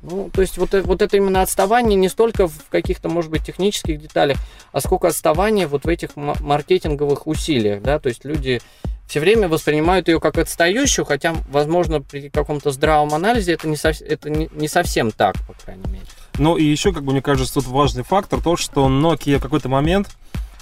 [0.03, 3.99] Ну, то есть вот, вот это именно отставание не столько в каких-то, может быть, технических
[3.99, 4.37] деталях,
[4.71, 8.61] а сколько отставание вот в этих маркетинговых усилиях, да, то есть люди
[9.07, 14.01] все время воспринимают ее как отстающую, хотя, возможно, при каком-то здравом анализе это не, сов...
[14.01, 16.05] это не, не совсем так, по крайней мере.
[16.37, 19.69] Ну и еще, как бы мне кажется, тут важный фактор, то, что Nokia в какой-то
[19.69, 20.09] момент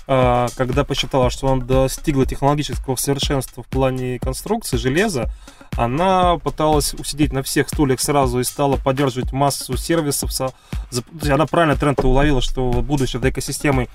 [0.07, 5.31] а, когда посчитала, что она достигла технологического совершенства в плане конструкции железа,
[5.75, 10.31] она пыталась усидеть на всех стульях сразу и стала поддерживать массу сервисов.
[11.29, 13.89] Она правильно тренд уловила, что будущее в экосистемой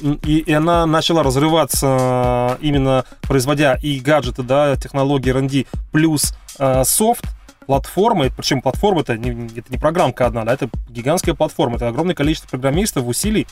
[0.00, 7.24] и, и она начала разрываться именно производя и гаджеты, да, технологии R&D плюс э, софт,
[7.66, 12.14] платформы, причем платформа это не, это не программка одна, да, это гигантская платформа, это огромное
[12.14, 13.46] количество программистов, усилий,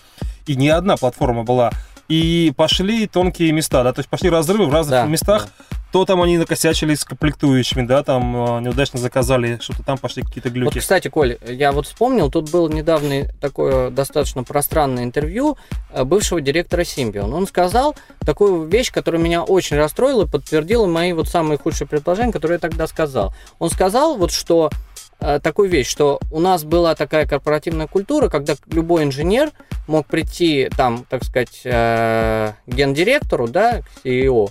[0.46, 1.72] и не одна платформа была
[2.08, 5.48] и пошли тонкие места, да, то есть пошли разрывы в разных да, местах.
[5.58, 5.76] Да.
[5.92, 10.50] То там они накосячили с комплектующими, да, там э, неудачно заказали, что-то там пошли какие-то
[10.50, 10.74] глюки.
[10.74, 15.56] Вот, кстати, Коль, я вот вспомнил, тут было недавно такое достаточно пространное интервью
[15.92, 17.32] э, бывшего директора Symbian.
[17.32, 17.94] Он сказал
[18.26, 22.60] такую вещь, которая меня очень расстроила и подтвердила мои вот самые худшие предположения, которые я
[22.60, 23.32] тогда сказал.
[23.60, 24.70] Он сказал вот, что
[25.18, 29.50] такую вещь, что у нас была такая корпоративная культура, когда любой инженер
[29.86, 34.50] мог прийти там, так сказать, э, гендиректору, да, к CEO,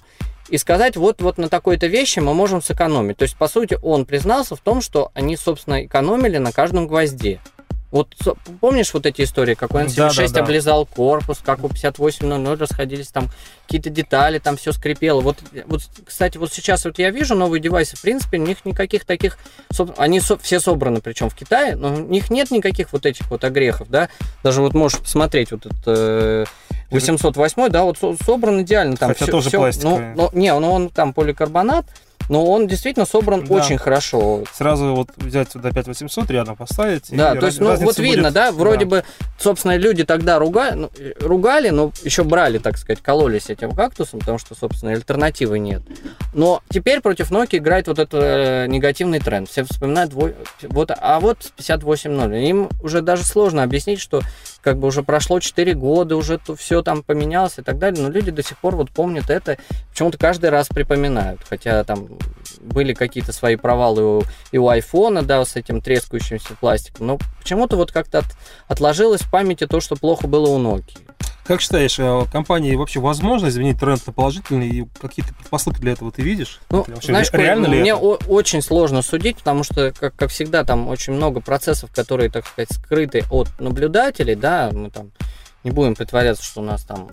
[0.50, 3.18] и сказать, вот, вот на такой-то вещи мы можем сэкономить.
[3.18, 7.40] То есть, по сути, он признался в том, что они, собственно, экономили на каждом гвозде.
[7.94, 8.16] Вот
[8.60, 10.40] помнишь вот эти истории, как у N76 да, да, да.
[10.42, 13.30] облизал корпус, как у 5800 расходились там
[13.68, 15.22] какие-то детали, там все скрипело.
[15.22, 19.06] Вот, вот, кстати, вот сейчас вот я вижу новые девайсы, в принципе, у них никаких
[19.06, 19.38] таких,
[19.98, 23.88] они все собраны, причем в Китае, но у них нет никаких вот этих вот огрехов,
[23.90, 24.10] да.
[24.42, 26.50] Даже вот можешь посмотреть вот этот
[26.90, 28.98] 808, э, да, вот собран идеально.
[28.98, 31.86] Там Хотя все, тоже все, Ну, ну, не, ну он там поликарбонат,
[32.30, 33.54] но он действительно собран да.
[33.54, 34.44] очень хорошо.
[34.54, 37.06] Сразу вот взять сюда 5800 рядом поставить.
[37.10, 38.90] Да, то есть, ну, вот видно, да, вроде да.
[38.90, 39.04] бы,
[39.40, 44.38] собственно, люди тогда ругали, ну, ругали, но еще брали, так сказать, кололись этим кактусом, потому
[44.38, 45.82] что, собственно, альтернативы нет.
[46.34, 49.50] Но теперь против Nokia играет вот этот э, негативный тренд.
[49.50, 52.44] Все вспоминают, вот, а вот 58.0.
[52.44, 54.22] Им уже даже сложно объяснить, что
[54.64, 58.10] как бы уже прошло 4 года, уже то, все там поменялось и так далее, но
[58.10, 59.58] люди до сих пор вот помнят это,
[59.92, 62.08] почему-то каждый раз припоминают, хотя там
[62.62, 67.76] были какие-то свои провалы у, и у айфона, да, с этим трескающимся пластиком, но почему-то
[67.76, 68.26] вот как-то от,
[68.68, 70.98] отложилось в памяти то, что плохо было у Nokia.
[71.46, 76.12] Как считаешь, э, компании вообще возможно изменить тренд на положительный и какие-то предпосылки для этого
[76.12, 76.62] ты видишь?
[76.70, 78.00] Ну, знаешь, реально ли мне это?
[78.00, 82.72] очень сложно судить, потому что, как, как всегда, там очень много процессов, которые, так сказать,
[82.72, 85.12] скрыты от наблюдателей, да, мы там
[85.66, 87.10] не будем притворяться, что у нас там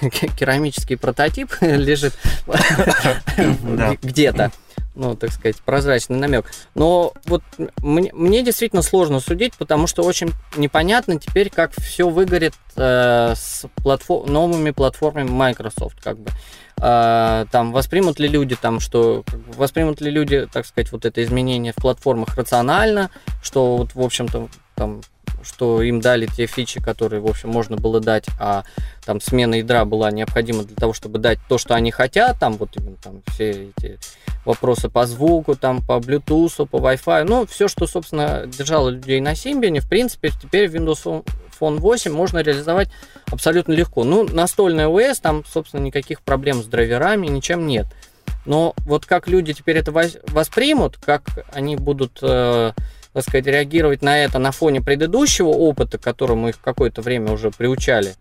[0.36, 2.14] керамический прототип лежит
[4.02, 4.52] где-то
[4.94, 6.46] ну, так сказать, прозрачный намек.
[6.74, 7.42] Но вот
[7.78, 13.66] мне, мне действительно сложно судить, потому что очень непонятно теперь, как все выгорит э, с
[13.76, 16.30] платформ, новыми платформами Microsoft, как бы.
[16.80, 19.24] Э, там воспримут ли люди там, что
[19.56, 23.10] воспримут ли люди, так сказать, вот это изменение в платформах рационально,
[23.42, 25.02] что вот, в общем-то, там
[25.42, 28.64] что им дали те фичи, которые, в общем, можно было дать, а
[29.04, 32.76] там смена ядра была необходима для того, чтобы дать то, что они хотят, там вот
[32.76, 33.98] именно там все эти
[34.44, 39.32] вопросы по звуку, там по Bluetooth, по Wi-Fi, ну, все, что, собственно, держало людей на
[39.32, 41.24] Symbian, в принципе, теперь в Windows
[41.60, 42.88] Phone 8 можно реализовать
[43.30, 44.04] абсолютно легко.
[44.04, 47.86] Ну, настольный OS, там, собственно, никаких проблем с драйверами, ничем нет.
[48.46, 51.22] Но вот как люди теперь это воспримут, как
[51.52, 52.72] они будут э,
[53.12, 57.50] так сказать, реагировать на это на фоне предыдущего опыта, к которому их какое-то время уже
[57.50, 58.14] приучали,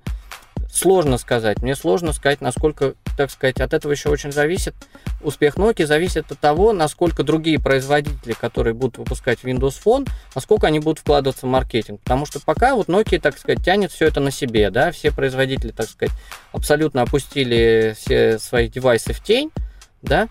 [0.72, 1.62] сложно сказать.
[1.62, 4.76] Мне сложно сказать, насколько, так сказать, от этого еще очень зависит.
[5.22, 10.80] Успех Nokia зависит от того, насколько другие производители, которые будут выпускать Windows Phone, насколько они
[10.80, 12.02] будут вкладываться в маркетинг.
[12.02, 15.72] Потому что пока вот Nokia, так сказать, тянет все это на себе, да, все производители,
[15.72, 16.16] так сказать,
[16.52, 19.52] абсолютно опустили все свои девайсы в тень,
[20.02, 20.28] да,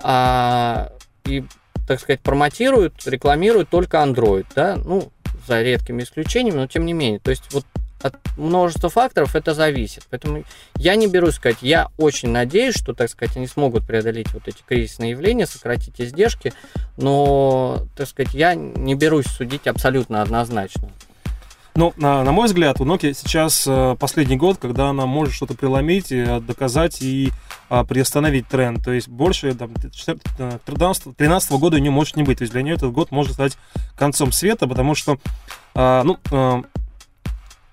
[0.00, 0.92] а,
[1.24, 1.44] и
[1.88, 5.10] так сказать, промотируют, рекламируют только Android, да, ну,
[5.46, 7.18] за редкими исключениями, но тем не менее.
[7.18, 7.64] То есть вот
[8.02, 10.04] от множества факторов это зависит.
[10.10, 10.44] Поэтому
[10.76, 14.58] я не берусь сказать, я очень надеюсь, что, так сказать, они смогут преодолеть вот эти
[14.68, 16.52] кризисные явления, сократить издержки,
[16.98, 20.90] но, так сказать, я не берусь судить абсолютно однозначно.
[21.78, 25.54] Ну, на, на мой взгляд, у Nokia сейчас э, последний год, когда она может что-то
[25.54, 27.30] преломить, э, доказать и
[27.70, 28.84] а, приостановить тренд.
[28.84, 32.38] То есть больше там, 2013 года у нее может не быть.
[32.38, 33.56] То есть для нее этот год может стать
[33.96, 35.20] концом света, потому что
[35.76, 36.62] а, ну, а,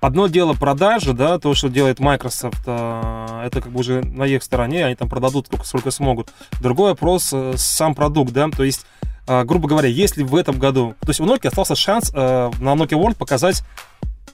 [0.02, 4.86] Одно дело продажи, да, то, что делает Microsoft, это как бы уже на их стороне,
[4.86, 6.32] они там продадут только сколько смогут.
[6.62, 8.86] Другой вопрос, сам продукт, да, то есть,
[9.28, 13.16] грубо говоря, если в этом году, то есть у Nokia остался шанс на Nokia World
[13.16, 13.64] показать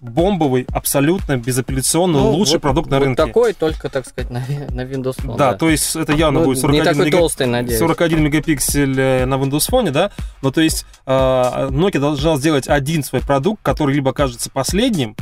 [0.01, 3.23] бомбовый, абсолютно безапелляционно ну, лучший вот, продукт на вот рынке.
[3.23, 5.37] такой, только, так сказать, на, на Windows Phone.
[5.37, 7.79] Да, да, то есть это явно ну, будет 41, не такой толстый, надеюсь.
[7.79, 13.03] 41 мегапиксель э, на Windows Phone, да, но то есть э, Nokia должна сделать один
[13.03, 15.15] свой продукт, который либо кажется последним,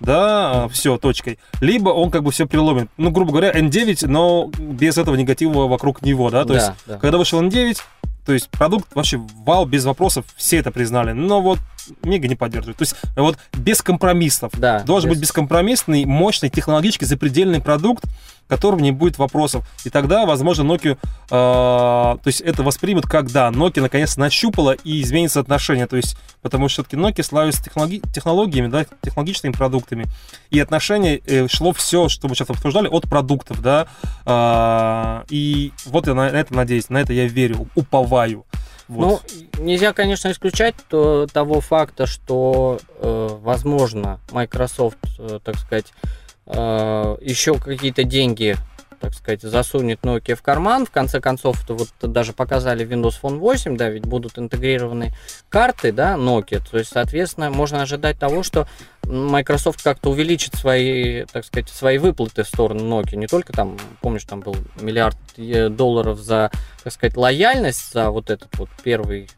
[0.00, 1.38] да, все, точкой.
[1.62, 2.90] Либо он как бы все преломит.
[2.98, 6.98] Ну, грубо говоря, N9, но без этого негатива вокруг него, да, то Да, есть, да.
[6.98, 7.78] когда вышел N9,
[8.26, 11.60] то есть продукт вообще вау, без вопросов, все это признали, но вот
[12.02, 12.76] Мега не поддерживает.
[12.78, 14.52] То есть вот без компромиссов.
[14.58, 18.04] Да, Должен без- быть бескомпромиссный, мощный, технологически запредельный продукт,
[18.48, 19.66] которым не будет вопросов.
[19.84, 20.98] И тогда, возможно, Nokia, э,
[21.30, 25.86] то есть это воспримут как да, Nokia наконец нащупала и изменится отношение.
[25.88, 30.06] То есть, потому что все-таки Nokia славится технологи- технологиями, да, технологичными продуктами.
[30.50, 33.88] И отношение э, шло все, что мы сейчас обсуждали, от продуктов, да.
[34.24, 38.44] А, и вот я на, на это надеюсь, на это я верю, уповаю.
[38.88, 39.22] Вот.
[39.56, 45.92] Ну, нельзя, конечно, исключать то- того факта, что, э, возможно, Microsoft, э, так сказать,
[46.46, 48.56] э, еще какие-то деньги,
[49.00, 50.86] так сказать, засунет Nokia в карман.
[50.86, 55.12] В конце концов, то вот даже показали Windows Phone 8, да, ведь будут интегрированы
[55.48, 56.62] карты, да, Nokia.
[56.70, 58.66] То есть, соответственно, можно ожидать того, что
[59.04, 63.16] Microsoft как-то увеличит свои, так сказать, свои выплаты в сторону Nokia.
[63.16, 66.50] Не только там, помнишь, там был миллиард э, долларов за,
[66.82, 69.28] так сказать, лояльность, за вот этот вот первый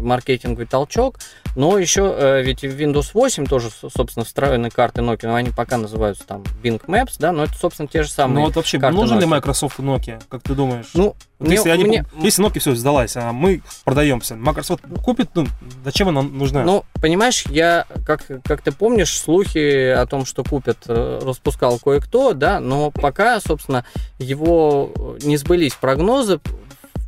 [0.00, 1.18] маркетинговый толчок,
[1.56, 5.76] но еще э, ведь в Windows 8 тоже, собственно, встроены карты Nokia, но они пока
[5.76, 9.18] называются там Bing Maps, да, но это, собственно, те же самые Ну вот вообще, нужен
[9.20, 9.26] ли.
[9.26, 10.90] Microsoft Nokia, как ты думаешь?
[10.94, 15.30] Ну, Вот мне- если, они, мне- если Nokia все сдалась, а мы продаемся, Microsoft купит,
[15.34, 15.46] ну,
[15.84, 16.64] зачем она нужна?
[16.64, 22.32] Ну, понимаешь, я, как, как ты помнишь, слухи о том, что купят, э, распускал кое-кто,
[22.34, 23.84] да, но пока, собственно,
[24.18, 26.40] его э, не сбылись прогнозы,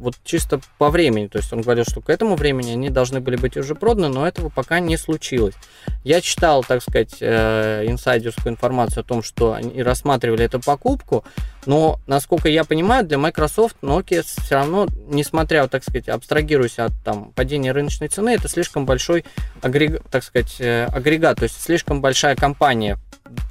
[0.01, 1.29] вот чисто по времени.
[1.29, 4.27] То есть он говорил, что к этому времени они должны были быть уже проданы, но
[4.27, 5.55] этого пока не случилось.
[6.03, 11.25] Я читал, так сказать, э, инсайдерскую информацию о том, что они рассматривали эту покупку,
[11.67, 17.33] но, насколько я понимаю, для Microsoft Nokia все равно, несмотря, так сказать, абстрагируясь от там,
[17.33, 19.25] падения рыночной цены, это слишком большой
[19.63, 20.03] агрег...
[20.11, 22.99] так сказать, э, агрегат, то есть слишком большая компания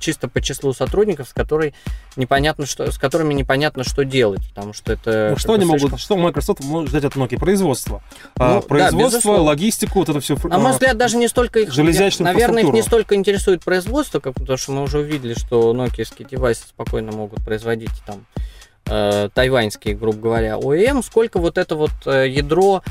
[0.02, 1.74] чисто по числу сотрудников, с которой
[2.18, 6.02] непонятно что, с которыми непонятно что делать, потому что это Ну, что они слишком- могут,
[6.02, 7.40] что Microsoft может взять от Nokia?
[7.40, 8.02] Производство.
[8.38, 9.44] Ну, А, да, производство, безусловно.
[9.44, 10.36] логистику, вот это все.
[10.44, 14.34] На мой взгляд, даже не столько их, железячную наверное, их не столько интересует производство, как
[14.34, 18.26] потому что мы уже увидели, что нокиевские девайсы спокойно могут производить там
[18.88, 22.82] э, тайваньские, грубо говоря, ОЭМ, сколько вот это вот э, ядро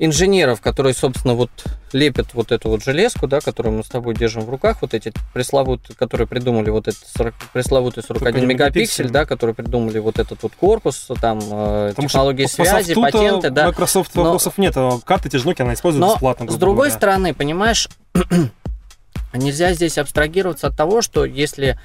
[0.00, 1.50] инженеров, которые, собственно, вот
[1.92, 5.12] лепят вот эту вот железку, да, которую мы с тобой держим в руках, вот эти
[5.34, 9.10] пресловутые, которые придумали вот этот 40, пресловутый 41 41 мегапиксель, мегапиксель.
[9.10, 13.50] да, которые придумали вот этот вот корпус, там, э, Потому что технологии по связи, патенты,
[13.50, 13.66] да.
[13.66, 14.74] Microsoft Но- вопросов нет.
[14.76, 16.48] а Карты Nokia, она использует Но, бесплатно.
[16.48, 16.92] с другой говоря.
[16.92, 17.88] стороны, понимаешь,
[19.32, 21.78] нельзя здесь абстрагироваться от того, что если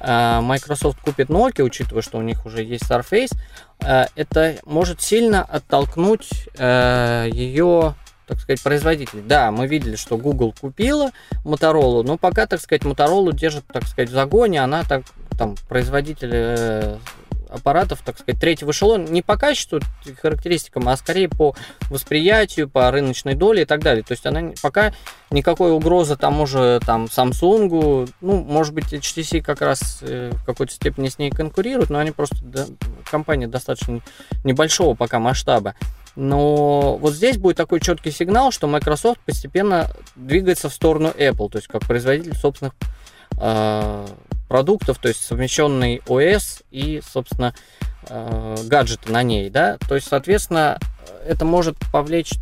[0.00, 3.32] Microsoft купит Nokia, учитывая, что у них уже есть Surface,
[3.80, 7.94] э, это может сильно оттолкнуть ее,
[8.26, 9.22] так сказать, производителей.
[9.26, 11.10] Да, мы видели, что Google купила
[11.44, 15.02] Motorola, но пока, так сказать, Motorola держит, так сказать, в загоне, она так,
[15.38, 16.96] там, производитель э,
[17.54, 19.80] аппаратов, так сказать, третьего эшелона не по качеству
[20.20, 21.54] характеристикам, а скорее по
[21.90, 24.02] восприятию, по рыночной доле и так далее.
[24.02, 24.92] То есть она пока
[25.30, 30.72] никакой угрозы тому же там Samsung, ну, может быть, HTC как раз э, в какой-то
[30.72, 32.66] степени с ней конкурирует, но они просто да,
[33.10, 34.00] компания достаточно
[34.44, 35.74] небольшого пока масштаба.
[36.16, 41.58] Но вот здесь будет такой четкий сигнал, что Microsoft постепенно двигается в сторону Apple, то
[41.58, 42.74] есть как производитель собственных
[43.40, 44.06] э,
[44.48, 47.54] продуктов, то есть совмещенный ОС и, собственно,
[48.08, 50.78] э, гаджеты на ней, да, то есть, соответственно,
[51.26, 52.32] это может повлечь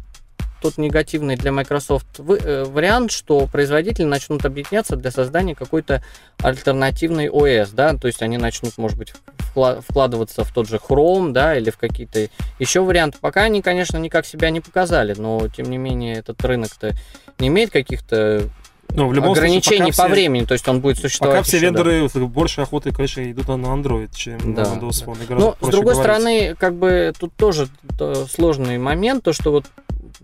[0.62, 6.02] тот негативный для Microsoft э, вариант, что производители начнут объединяться для создания какой-то
[6.38, 11.32] альтернативной ОС, да, то есть они начнут, может быть, вкла- вкладываться в тот же Chrome,
[11.32, 12.28] да, или в какие-то
[12.60, 13.18] еще варианты.
[13.20, 16.92] Пока они, конечно, никак себя не показали, но, тем не менее, этот рынок-то
[17.40, 18.48] не имеет каких-то
[18.94, 21.36] Ну, в любом случае, ограничений пока по все- времени, то есть он будет существовать.
[21.38, 21.82] Пока все еще, да.
[21.82, 25.12] вендоры больше охоты, конечно, идут на Android, чем Да, на Windows да.
[25.12, 25.26] Phone.
[25.26, 26.02] Гораздо Но, с проще другой говорить.
[26.14, 29.66] стороны, как бы тут тоже то, сложный момент, то, что вот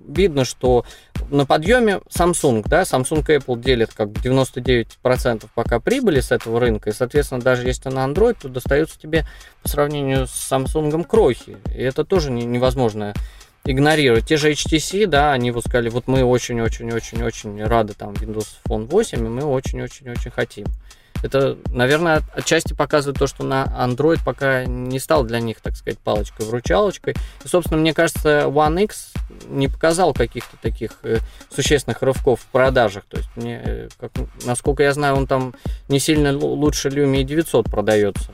[0.07, 0.85] видно, что
[1.31, 6.61] на подъеме Samsung, да, Samsung и Apple делят как бы 99% пока прибыли с этого
[6.61, 9.27] рынка, и, соответственно, даже если ты на Android, то достается тебе
[9.63, 13.13] по сравнению с Samsung крохи, и это тоже не- невозможно
[13.65, 14.27] игнорировать.
[14.27, 19.19] Те же HTC, да, они вот сказали, вот мы очень-очень-очень-очень рады там Windows Phone 8,
[19.19, 20.67] и мы очень-очень-очень хотим.
[21.21, 25.75] Это, наверное, от- отчасти показывает то, что на Android пока не стал для них, так
[25.75, 27.15] сказать, палочкой-вручалочкой.
[27.45, 29.13] И, собственно, мне кажется, One X
[29.49, 31.19] не показал каких-то таких э,
[31.53, 33.03] существенных рывков в продажах.
[33.09, 34.13] То есть, мне, э, как-
[34.47, 35.55] насколько я знаю, он там
[35.89, 38.31] не сильно лу- лучше Lumia 900 продается.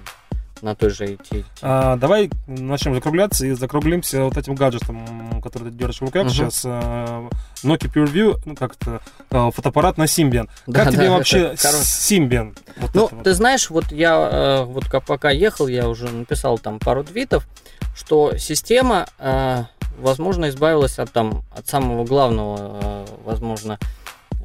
[0.65, 1.45] На той же AT.
[1.63, 6.31] А, давай начнем закругляться и закруглимся вот этим гаджетом, который ты держишь в руках Мгм.
[6.33, 6.63] сейчас.
[6.65, 7.29] а,
[7.63, 9.01] Nokia PureView, ну как это,
[9.31, 10.49] а, фотоаппарат на Symbian.
[10.67, 12.57] Да, как тебе да, вообще это коро- Symbian?
[12.79, 13.25] Вот Ну, это вот.
[13.25, 17.47] ты знаешь, вот я э, вот пока ехал, я уже написал там пару твитов,
[17.95, 19.65] что система, э,
[19.99, 23.79] возможно, избавилась от там от самого главного, э, возможно,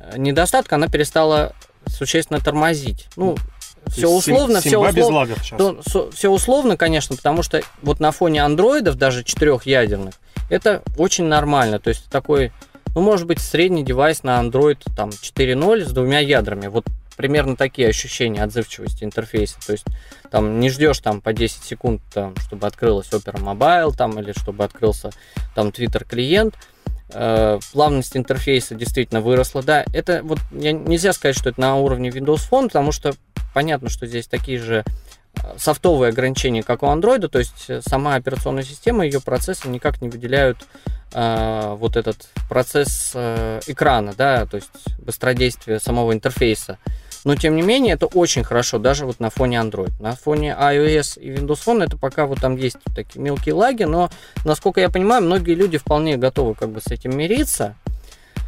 [0.01, 1.53] э, недостатка, она перестала
[1.87, 3.07] существенно тормозить.
[3.15, 3.35] Ну,
[3.87, 5.35] все условно, все условно.
[5.57, 10.15] То, все условно, конечно, потому что вот на фоне андроидов, даже четырехъядерных,
[10.49, 11.79] это очень нормально.
[11.79, 12.51] То есть такой,
[12.95, 16.67] ну, может быть, средний девайс на Android там 4.0 с двумя ядрами.
[16.67, 16.85] Вот
[17.19, 19.57] примерно такие ощущения отзывчивости интерфейса.
[19.65, 19.85] То есть
[20.31, 24.63] там не ждешь там по 10 секунд, там, чтобы открылась Opera Mobile там, или чтобы
[24.63, 25.09] открылся
[25.53, 26.55] там Twitter клиент.
[27.11, 29.63] Э, плавность интерфейса действительно выросла.
[29.63, 33.13] Да, это вот я, нельзя сказать, что это на уровне Windows Phone, потому что
[33.53, 34.83] понятно, что здесь такие же
[35.35, 40.01] э, софтовые ограничения, как у Android, то есть э, сама операционная система, ее процессы никак
[40.01, 40.67] не выделяют
[41.13, 46.77] э, вот этот процесс э, экрана, да, то есть быстродействие самого интерфейса.
[47.25, 49.91] Но тем не менее это очень хорошо, даже вот на фоне Android.
[49.99, 54.09] На фоне iOS и Windows Phone это пока вот там есть такие мелкие лаги, но
[54.45, 57.75] насколько я понимаю, многие люди вполне готовы как бы с этим мириться.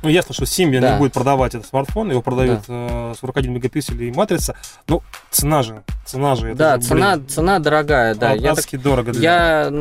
[0.04, 0.94] Ну, ясно, что Symbian Да.
[0.94, 4.56] не будет продавать этот смартфон, его продают э, 41 мегапиксель и матрица.
[4.88, 6.56] Ну, цена же, цена же.
[6.56, 8.32] да, же, цена, блин, цена дорогая, да.
[8.34, 9.12] Я так дорого.
[9.12, 9.22] для-
[9.68, 9.72] Я,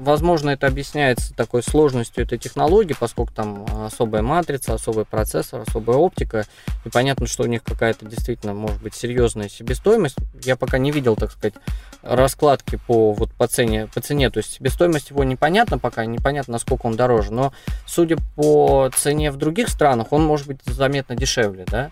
[0.00, 6.46] возможно, это объясняется такой сложностью этой технологии, поскольку там особая матрица, особый процессор, особая оптика,
[6.84, 10.16] и понятно, что у них какая-то действительно может быть серьезная себестоимость.
[10.42, 11.54] Я пока не видел, так сказать,
[12.02, 16.86] раскладки по вот по цене, по цене, то есть себестоимость его непонятна пока, непонятно, насколько
[16.86, 17.52] он дороже, но
[17.86, 21.90] судя по цене в других странах, он может быть заметно дешевле, да.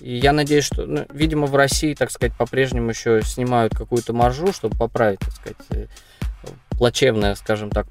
[0.00, 4.52] И я надеюсь, что, ну, видимо, в России, так сказать, по-прежнему еще снимают какую-то маржу,
[4.52, 5.88] чтобы поправить, так сказать,
[6.78, 7.86] плачевное, скажем так,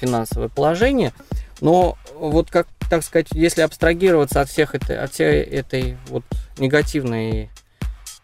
[0.00, 1.12] финансовое положение.
[1.60, 6.24] Но вот как, так сказать, если абстрагироваться от всех этой, от всей этой вот
[6.58, 7.50] негативной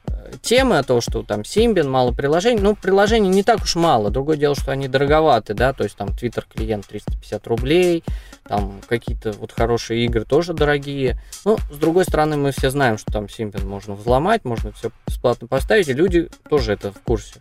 [0.06, 4.10] э, темы, о том, что там Symbian, мало приложений, ну, приложений не так уж мало.
[4.10, 8.04] Другое дело, что они дороговаты, да, то есть там Twitter клиент 350 рублей,
[8.42, 11.20] там какие-то вот хорошие игры тоже дорогие.
[11.44, 15.46] Ну, с другой стороны, мы все знаем, что там Symbian можно взломать, можно все бесплатно
[15.46, 17.40] поставить, и люди тоже это в курсе.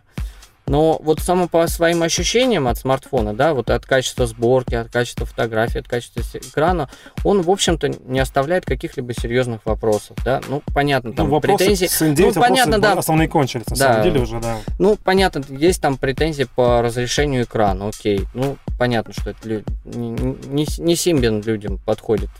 [0.66, 5.26] Но вот само по своим ощущениям от смартфона, да, вот от качества сборки, от качества
[5.26, 6.88] фотографии, от качества экрана,
[7.24, 10.40] он, в общем-то, не оставляет каких-либо серьезных вопросов, да.
[10.48, 11.86] Ну, понятно, там ну, вопросы претензии.
[11.86, 12.92] с N9 ну, понятно, да.
[12.92, 13.88] основные кончились, на Да.
[13.88, 14.58] самом деле уже, да.
[14.78, 18.26] Ну, понятно, есть там претензии по разрешению экрана, окей.
[18.34, 22.30] Ну, понятно, что это не, не, не Symbian людям подходит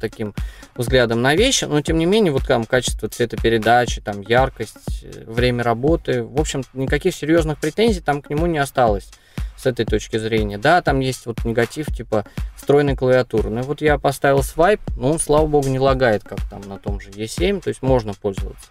[0.00, 0.34] таким
[0.74, 5.62] взглядом на вещи, но тем не менее, вот там качество цветопередачи, там яркость, э, время
[5.62, 9.10] работы, в общем, никаких серьезных претензий там к нему не осталось
[9.56, 10.58] с этой точки зрения.
[10.58, 12.24] Да, там есть вот негатив типа
[12.56, 13.50] встроенной клавиатуры.
[13.50, 17.00] Ну вот я поставил свайп, но он, слава богу, не лагает, как там на том
[17.00, 18.68] же E7, то есть можно пользоваться.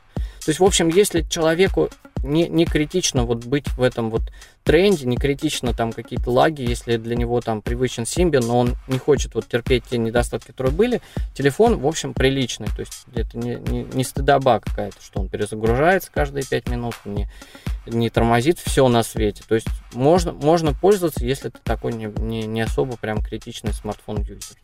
[0.49, 1.91] То есть, в общем, если человеку
[2.23, 4.23] не, не критично вот быть в этом вот
[4.63, 8.97] тренде, не критично там какие-то лаги, если для него там привычен Symbian, но он не
[8.97, 11.01] хочет вот терпеть те недостатки, которые были,
[11.35, 12.65] телефон, в общем, приличный.
[12.65, 17.29] То есть это не, не, не стыдоба какая-то, что он перезагружается каждые 5 минут, не,
[17.85, 19.43] не тормозит все на свете.
[19.47, 24.57] То есть можно, можно пользоваться, если ты такой не, не, не особо прям критичный смартфон-юзер.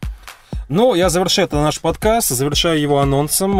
[0.68, 3.51] Ну, я завершаю это наш подкаст, завершаю его анонсом.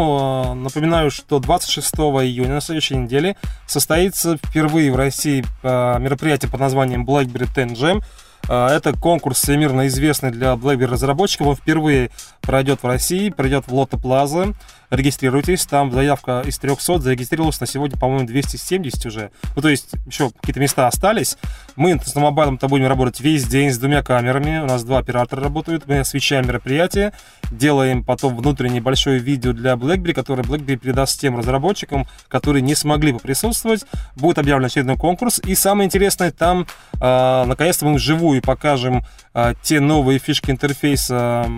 [0.62, 3.36] Напоминаю, что 26 июня на следующей неделе
[3.66, 8.02] состоится впервые в России э, мероприятие под названием BlackBerry 10 Jam.
[8.48, 11.46] Э, Это конкурс всемирно известный для BlackBerry разработчиков.
[11.46, 12.10] Он впервые
[12.46, 14.54] пройдет в России, пройдет в Лотто Плаза.
[14.90, 19.30] Регистрируйтесь, там заявка из 300, зарегистрировалось на сегодня, по-моему, 270 уже.
[19.56, 21.36] Ну, то есть, еще какие-то места остались.
[21.74, 24.60] Мы с мобайлом-то будем работать весь день с двумя камерами.
[24.60, 25.88] У нас два оператора работают.
[25.88, 27.12] Мы освещаем мероприятие,
[27.50, 33.12] делаем потом внутреннее большое видео для BlackBerry, которое BlackBerry передаст тем разработчикам, которые не смогли
[33.12, 33.84] бы присутствовать.
[34.14, 35.40] Будет объявлен очередной конкурс.
[35.44, 36.66] И самое интересное, там,
[37.00, 41.50] э, наконец-то, мы вживую покажем э, те новые фишки интерфейса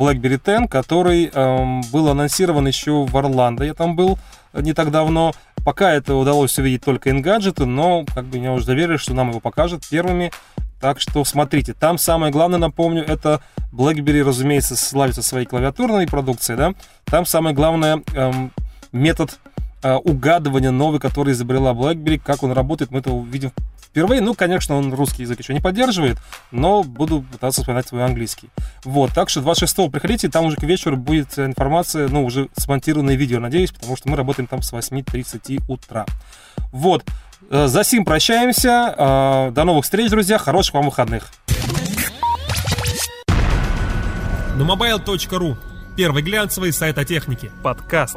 [0.00, 3.64] BlackBerry 10, который эм, был анонсирован еще в Орландо.
[3.64, 4.18] Я там был
[4.54, 5.34] не так давно.
[5.62, 9.40] Пока это удалось увидеть только Engadget, но как бы меня уже доверили, что нам его
[9.40, 10.32] покажут первыми.
[10.80, 13.42] Так что смотрите, там самое главное, напомню, это
[13.72, 16.72] BlackBerry, разумеется, славится своей клавиатурной продукцией, да.
[17.04, 18.52] Там самое главное эм,
[18.92, 23.52] метод э, угадывания новый, который изобрела BlackBerry, как он работает, мы это увидим
[23.90, 24.20] впервые.
[24.20, 26.18] Ну, конечно, он русский язык еще не поддерживает,
[26.50, 28.48] но буду пытаться вспоминать свой английский.
[28.84, 33.40] Вот, так что 26-го приходите, там уже к вечеру будет информация, ну, уже смонтированное видео,
[33.40, 36.06] надеюсь, потому что мы работаем там с 8.30 утра.
[36.72, 37.04] Вот.
[37.50, 38.94] Э, За сим прощаемся.
[38.96, 40.38] Э, До новых встреч, друзья.
[40.38, 41.28] Хороших вам выходных.
[44.56, 45.56] Numobile.ru
[45.96, 47.50] Первый глянцевый сайт о технике.
[47.62, 48.16] Подкаст.